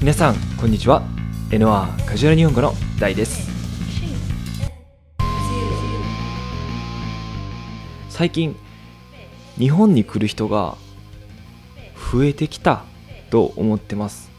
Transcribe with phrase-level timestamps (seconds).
[0.00, 1.02] 皆さんこんにちは。
[1.50, 3.50] NR カジュアル日本語の大です。
[8.08, 8.56] 最近
[9.58, 10.78] 日本に来る人が
[11.94, 12.84] 増えてきた
[13.28, 14.30] と思ってます。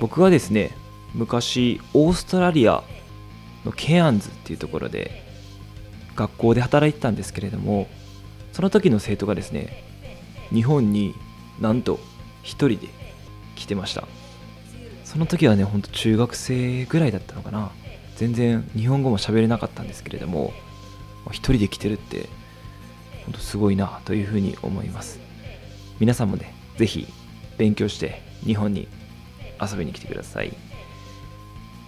[0.00, 0.72] 僕はですね
[1.14, 2.84] 昔オーストラリア
[3.64, 5.22] のケアンズっていうところで
[6.14, 7.88] 学校で働いてたんですけれども
[8.52, 9.82] その時の生徒がですね
[10.52, 11.14] 日本に
[11.58, 11.98] なんと
[12.42, 12.88] 一人で
[13.56, 14.06] 来てました。
[15.12, 17.70] その時はねほんと中学生ぐらいだったのかな。
[18.16, 20.54] 全然日本語も喋れなかったんですけれども
[21.26, 22.30] 一人で来てるって
[23.24, 25.20] 本当すごいなというふうに思います。
[26.00, 27.06] 皆さんもね是非
[27.58, 28.88] 勉強して日本に
[29.60, 30.54] 遊びに来てください。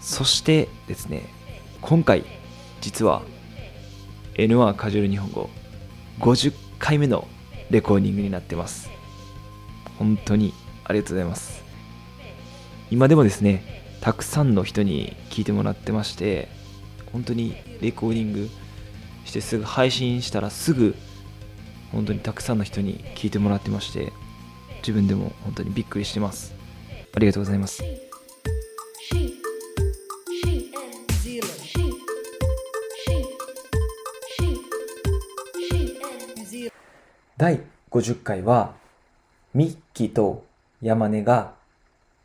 [0.02, 1.22] そしてですね
[1.80, 2.24] 今回
[2.82, 3.22] 実は
[4.34, 5.48] N1 カジュアル日本語
[6.20, 7.26] 50回目の
[7.70, 8.90] レコーディングになってます。
[9.98, 10.52] 本当に
[10.84, 11.63] ありがとうございます。
[12.94, 13.64] 今でもですね
[14.00, 16.48] たくさんの人に聞いてもらってまして
[17.12, 18.48] 本当にレコーディング
[19.24, 20.94] してすぐ配信したらすぐ
[21.90, 24.12] 本当にたくさんの人に聞いてもらってまして
[24.76, 26.54] 自分でも本当にびっくりしてます。
[27.12, 27.82] ありがとうございます。
[37.36, 38.74] 第50回は
[39.52, 40.44] ミッキーと
[40.80, 41.54] 山根が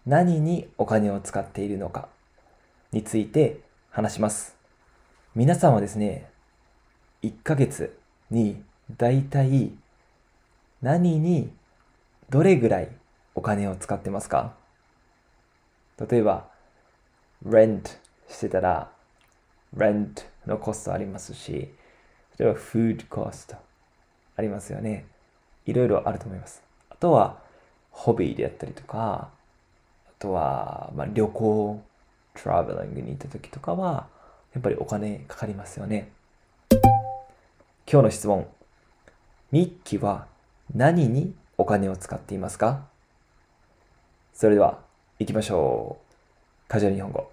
[0.10, 2.10] 何にお金を使っているのか
[2.92, 3.60] について
[3.92, 4.56] 話します。
[5.36, 6.32] 皆さんはですね
[7.22, 7.96] 1ヶ月
[8.32, 8.60] に
[8.98, 9.72] だいたい
[10.82, 11.52] 何に
[12.28, 12.90] どれぐらい
[13.36, 14.56] お金を使ってますか？
[16.10, 16.48] 例えば
[17.46, 18.90] rent してたら
[19.78, 21.72] rent のコストありますし
[22.40, 23.56] 例えば food cost
[24.36, 25.06] ありますよね。
[25.68, 26.64] いろいろあると思います。
[26.90, 27.44] あとは
[27.92, 29.38] ホビーであったりとか
[30.20, 31.82] とは、まあ、旅行
[32.36, 34.08] トラベリングに行った時とかは
[34.54, 36.12] やっぱりお金かかりますよね。
[37.92, 38.48] 今日の質問。
[39.52, 40.28] ミッキーは
[40.76, 42.88] 何にお金を使っていますか？
[44.34, 44.80] それでは
[45.18, 46.68] 行きましょう。
[46.68, 47.32] カジュアル日本語。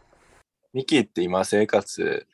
[0.72, 2.26] ミキって今生活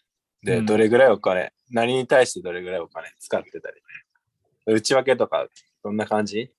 [0.42, 3.82] でどれぐらいお金、うん、何に対してどれぐらいお金使ってたり、
[4.66, 5.46] 内訳とか
[5.82, 6.52] どんな感じ？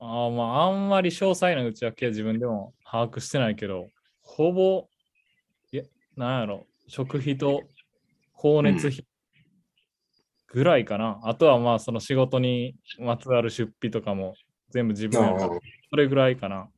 [0.00, 3.88] ああまああんまり詳細な内訳は自分でも把握してないけど、
[4.22, 4.88] ほぼ、
[5.72, 5.82] いや、
[6.16, 7.68] なんやろ、食費と
[8.36, 9.04] 光熱費
[10.46, 11.20] ぐらいかな。
[11.24, 14.34] あとはまあその仕事にまつわる出費とかも
[14.70, 15.60] 全部自分やから、
[15.90, 16.68] それぐらいかな。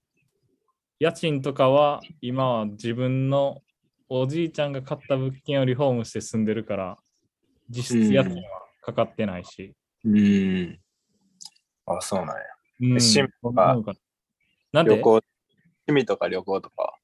[0.98, 3.62] 家賃とかは今は自分の
[4.08, 6.98] おじいちゃんが買った物件をリフォームして住んでるから、
[7.68, 8.42] 実質家賃は
[8.80, 9.74] かかってないし。
[10.04, 10.80] うん。
[11.86, 12.42] あ、そうなんや。
[12.80, 13.76] うん、趣味とか、
[14.72, 15.24] なんで旅行、趣
[15.88, 16.98] 味とか旅行とか。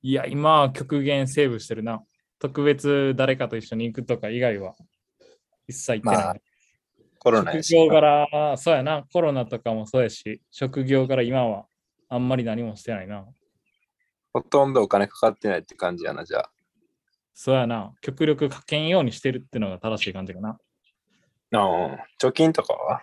[0.00, 2.02] いや、今は極限セーブしてるな。
[2.38, 4.74] 特別誰かと一緒に行くとか以外は
[5.66, 6.24] 一切行ってない。
[6.24, 6.36] まあ、
[7.18, 11.66] コロナ職業から、そうやな、コロナとかもそうやし、職業から今は
[12.08, 13.26] あんまり何もしてないな。
[14.32, 16.50] ほとんどお金かかってないって感じやな、じゃあ。
[17.34, 20.58] そうやな、極力かけんようにしてるっていうのが正しい感じかな。
[21.54, 23.02] ああ、貯金とかは？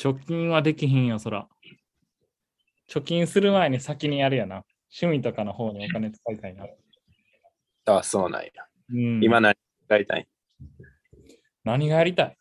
[0.00, 1.46] 貯金はできひんよ、そら。
[2.88, 4.64] 貯金する前に先にやるやな。
[4.98, 6.64] 趣味とかの方にお金使いたいな。
[7.84, 8.50] ああ、そうなんや。
[8.92, 9.54] うん、今何
[9.86, 10.06] たい？
[11.64, 12.36] 何がやりたい？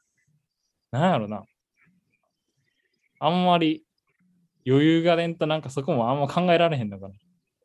[0.91, 1.43] なんやろな。
[3.19, 3.83] あんまり
[4.65, 7.15] 余裕がれんとなんかそこもあんま考えられへんのかな。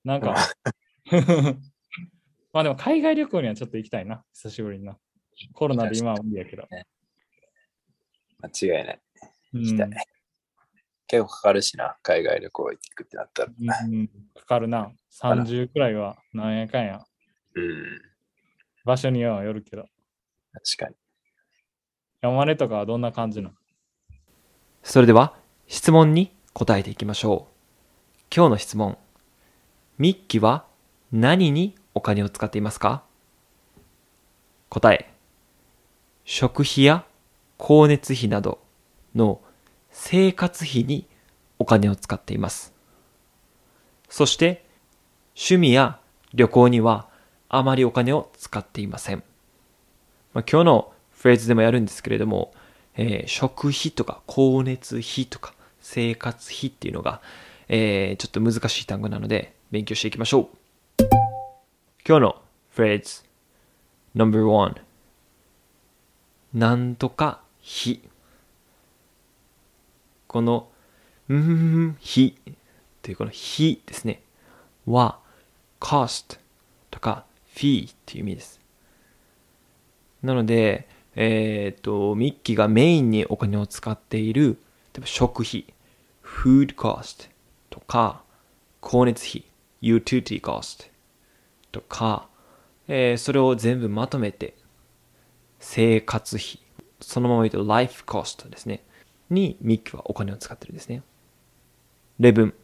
[0.05, 0.35] なんか
[2.53, 4.25] まあでも海外旅行にはちょっと行きたいな。
[4.33, 4.99] 久しぶりにな。
[5.53, 6.67] コロナで今は無理やけど。
[8.43, 9.01] 間違いない。
[9.55, 9.87] 行きたい。
[9.87, 9.95] うん、
[11.07, 13.53] 結構かかるしな、海外旅行行くってなったら。
[13.59, 14.91] うん、かかるな。
[15.13, 17.05] 30くらいはなんやかんや。
[17.55, 18.01] うん。
[18.85, 19.87] 場所にはよるけど。
[20.53, 20.97] 確かに。
[22.21, 23.55] 山根とかはどんな感じなの
[24.83, 25.37] それでは
[25.67, 27.55] 質問に答えていきましょう。
[28.35, 28.99] 今日の質問。
[29.99, 30.67] ミッキーは
[31.13, 33.05] 何にお金を使っていますか？
[34.69, 35.15] 答え。
[36.25, 37.05] 食費や
[37.59, 38.61] 光熱費など
[39.15, 39.41] の
[39.97, 41.07] 生活費に
[41.61, 42.75] お金を使っています。
[44.09, 44.67] そして
[45.37, 46.01] 趣味や
[46.35, 47.09] 旅行には
[47.49, 49.23] あまりお金を使っていません。
[50.33, 52.53] まあ、今日のフレーズでもやるんですけれども、
[52.97, 57.23] えー、食費とか光熱費とか生活費っていうのが、
[57.69, 60.57] えー、ちょっと難しい単語なので勉強していきましょう。
[62.07, 63.23] 今日のフレーズ
[64.17, 64.75] No.1
[66.53, 68.01] なんとか費
[70.35, 70.67] この
[71.33, 72.55] ん費っ
[73.03, 74.21] というこの費ですね。
[74.85, 75.21] は
[75.79, 76.41] cost
[76.91, 78.61] とか fee っていう意味です。
[80.25, 84.59] なので、えっ、と、ミッキーがメインにお金を使っている、
[84.93, 85.67] 例えば食費、
[86.25, 87.29] food cost
[87.71, 88.25] とか、
[88.83, 89.45] 光熱費、
[89.83, 90.91] utility cost
[91.71, 92.27] とか、
[92.89, 94.57] えーそれを全部まとめて、
[95.61, 96.59] 生活費、
[97.01, 98.83] そのまま言うと life cost ですね。
[99.31, 101.03] にミッキはお金を使ってるんですね。
[102.19, 102.55] 例文。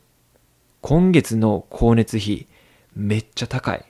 [0.82, 2.46] 今月の光熱費
[2.94, 3.84] めっちゃ高い。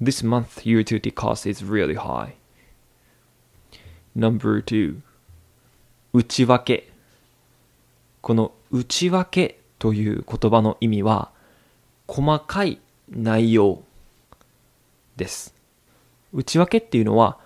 [0.00, 2.34] This month utility cost is really high.
[4.16, 5.00] Number two
[6.12, 6.92] 内訳
[8.20, 11.30] この内訳という言葉の意味は
[12.06, 13.82] 細かい内容
[15.16, 15.54] です。
[16.32, 17.38] 内訳っていうのは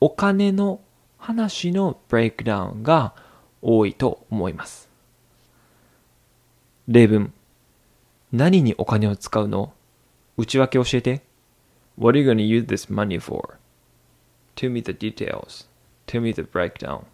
[0.00, 0.80] お金の
[1.18, 3.14] 話のブレイクダウンが
[3.68, 4.88] 多いと思います。
[6.86, 7.32] 例文
[8.30, 9.72] 何にお金を使うの
[10.36, 11.22] 内訳教えて
[11.98, 13.56] What are you going to use this money for?
[14.54, 15.66] Tell me the details.
[16.06, 17.06] Tell me the breakdown.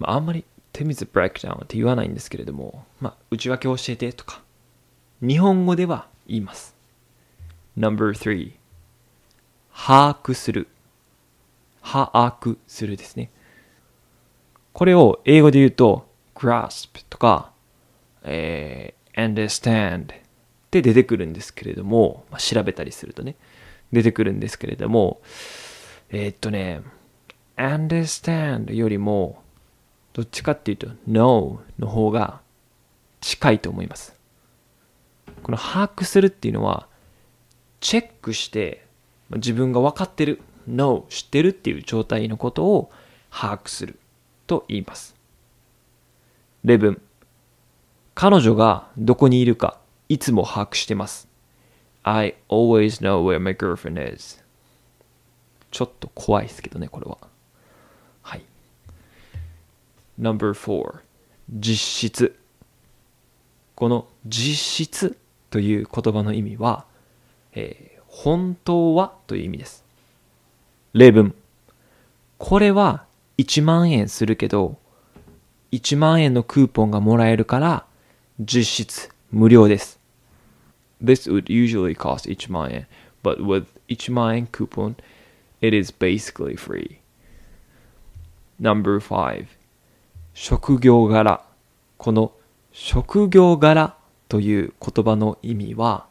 [0.00, 4.42] まあ、あんまり Tell me the breakdown って言わないんですけれども、まあ、内訳教えてとか、
[5.20, 6.74] 日本語では言います。
[7.76, 8.52] No.3
[9.72, 10.66] 把握する。
[11.80, 13.30] 把握するですね。
[14.74, 17.52] これを英語で言うと grasp とか、
[18.22, 20.06] えー understand っ
[20.70, 23.36] て出てくるんですけれども、まあ、調べたりするとね、
[23.92, 25.20] 出てくるんですけれども、
[26.10, 26.82] えーっとね、
[27.56, 29.40] understand よりも、
[30.12, 32.40] どっちかっていうと know の方が
[33.20, 34.14] 近いと思います。
[35.42, 36.88] この把握するっていうのは、
[37.80, 38.84] チェックして、
[39.30, 42.90] 自分が分かってる、know 知ってるっていう状態のことを
[43.30, 43.98] 把握する
[44.46, 45.14] と言います。
[46.64, 47.00] 例文。
[48.14, 51.28] 彼女がどこにいるかいつも把握してます。
[52.02, 54.42] I always know where my girlfriend is.
[55.70, 57.18] ちょっと怖いですけどね、これは。
[58.22, 58.44] はい。
[60.18, 61.00] No.4
[61.50, 62.38] 実質。
[63.74, 65.18] この実質
[65.50, 66.84] という言葉の意味は、
[67.52, 69.84] えー本当はという意味です。
[70.92, 71.34] 例文。
[72.38, 73.06] これは
[73.38, 74.78] 1万円するけど、
[75.72, 77.86] 1万円のクーポンがもらえるから、
[78.40, 79.98] 実質無料です。
[81.02, 82.86] This would usually cost 1万円。
[83.22, 84.94] But with 1万円 coupon,
[85.60, 86.98] it is basically free.
[88.60, 89.46] No.5
[90.34, 91.44] 職業柄。
[91.96, 92.32] この
[92.72, 93.96] 職業柄
[94.28, 96.06] という言葉の意味は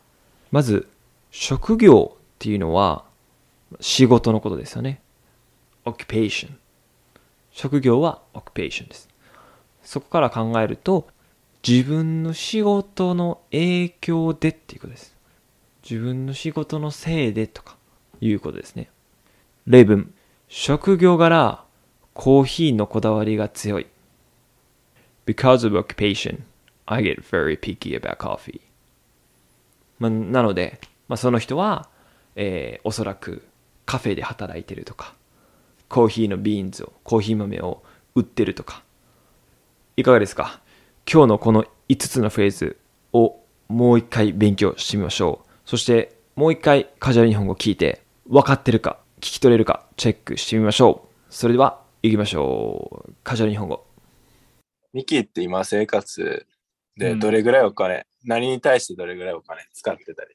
[0.51, 0.87] まず
[1.29, 3.03] 職業っていうのは
[3.79, 5.01] 仕事のことですよね。
[5.85, 6.51] Occupation
[7.53, 9.07] 職業は occupation です。
[9.83, 11.07] そこから考えると
[11.67, 15.15] 自分の仕事の影響でっていうことです。
[15.89, 17.77] 自分の仕事のせいでとか
[18.19, 18.89] いうことですね。
[19.65, 20.13] 例文。
[20.49, 21.63] 職業柄
[22.13, 23.87] コーヒーのこだわりが強い。
[25.25, 26.41] Because of occupation,
[26.85, 28.61] I get very picky about coffee.
[29.99, 31.89] まあ、なので、まあ、その人は、
[32.35, 33.47] えーおそらく
[33.85, 35.13] カフェで働いてるとか、
[35.93, 37.83] コーヒーのビーンズを、コーヒー豆を
[38.15, 38.81] 売ってるとか。
[39.95, 40.59] いかがですか？
[41.07, 42.79] 今日のこの5つのフレーズ
[43.11, 45.51] をもう一回勉強してみましょう。
[45.69, 51.31] そして、もう一回カジュアル日本語を聞いて、分かってるか、聞き取れるか、チェックしてみましょう。
[51.31, 53.13] それでは、行きましょう。
[53.23, 53.85] カジュアル日本語。
[54.93, 56.47] ミキって今生活
[56.97, 60.29] うんでどれぐらいお金、何に対してどれぐらいお金使ってたり、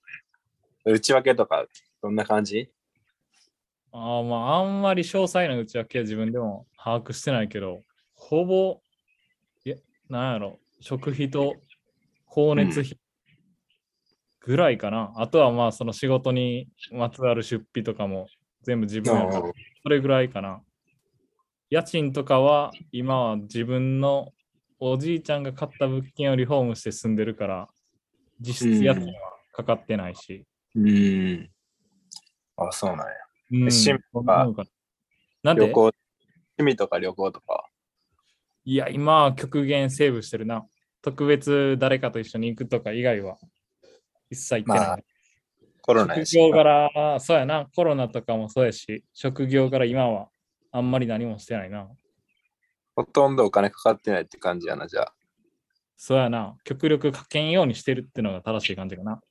[0.84, 1.66] 内訳とか
[2.00, 2.70] どんな感じ？
[4.00, 7.82] あーまあ、あんまり詳細な内訳は自分でも把握してないけど、
[8.14, 8.80] ほぼ、
[9.64, 9.76] いや、
[10.08, 11.56] なんやろ、食費と
[12.28, 12.98] 光熱費
[14.40, 15.12] ぐらいかな。
[15.16, 18.28] あとはまあ、その仕事にまつわる出費とかも
[18.62, 19.52] 全部自分やからうん
[19.82, 20.60] それぐらいかな。
[21.70, 24.32] 家賃とかは今は自分の
[24.80, 27.68] おじいちゃんが買った物件をリフォームして住んでるから、
[28.40, 29.12] 実質家賃は
[29.52, 30.46] かかってないし。
[30.74, 31.50] うん。
[32.56, 33.27] あ、そうなんや。
[33.50, 34.68] うん、趣味そんなもんかな
[35.42, 35.96] なんで旅行、趣
[36.62, 37.68] 味とか旅行とか。
[38.64, 40.66] いや、今は極限セーブしてるな。
[41.00, 43.38] 特別誰かと一緒に行くとか以外は
[44.30, 44.88] 一切行ってない。
[44.88, 44.98] まあ
[45.80, 46.14] コロナ。
[46.26, 50.28] 職業柄、そうやな、コロナとかもそうやし、職業柄今は
[50.70, 51.88] あんまり何もしてないな。
[52.94, 55.14] ほとんどお金かかってないって感じやな、じゃあ。
[55.96, 59.22] そうやな、極力かけんようにしてるってのが正しい感じかな。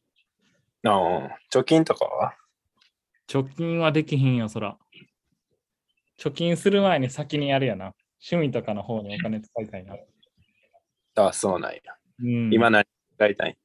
[0.83, 1.29] うん。
[1.53, 2.33] 貯金とかは？
[3.27, 4.77] 貯金はできひんよ、そら。
[6.19, 7.93] 貯金する前に先にやるやな。
[8.31, 9.96] 趣味とかの方にお金使いたいな。
[11.15, 11.79] あ、そうなんや。
[12.19, 12.86] うん、今何
[13.19, 13.57] やりたい？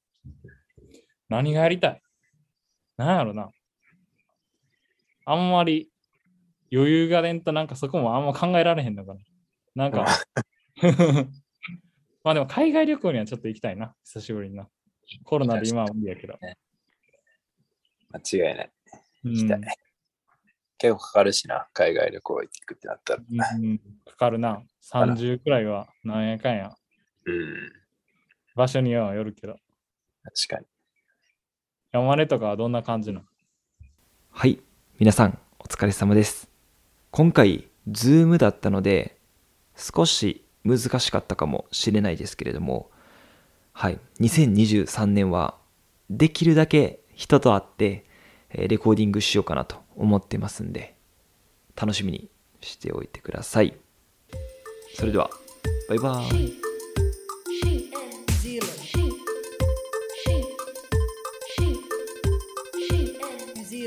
[1.29, 2.03] 何がやりたい？
[2.97, 3.51] なんやろな。
[5.25, 5.91] あんまり
[6.73, 9.21] 余裕がねんとなんかそこもあんま考えられへんのかな。
[9.75, 10.07] なんか、
[12.25, 13.95] まあでも海外旅行にはちょっと行きたいな。
[14.05, 14.69] 久しぶりにな。
[15.25, 16.39] コロナで今は無理やけど。
[18.11, 18.73] 間違いない。
[19.25, 19.61] うん行きたい。
[20.79, 23.23] 結構かかるしな、海外旅行行くってなったら。
[23.31, 24.63] うんかかるな。
[24.83, 26.75] 30くらいはなんやかんや。
[27.25, 27.73] うん。
[28.57, 29.57] 場所にはよるけど。
[30.25, 30.67] 確かに。
[31.93, 33.25] 山根とかはどんな感じなの？
[34.31, 34.59] はい、
[34.99, 36.49] 皆さんお疲れ様です。
[37.11, 39.19] 今回、 Zoom だったので、
[39.77, 42.91] 少し難しかったかもしれないですけれども、
[43.73, 45.59] はい、2023年は
[46.11, 48.12] できるだけ人と会って、えー
[48.55, 50.95] レコーディングしようかなと思ってますんで、
[51.77, 52.29] 楽しみに
[52.61, 53.75] しておいてください。
[54.95, 55.31] それでは、
[55.89, 56.72] バイバーイ。